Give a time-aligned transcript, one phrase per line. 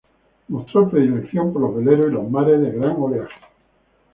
[0.47, 3.35] Mostró predilección por los veleros y los mares de gran oleaje.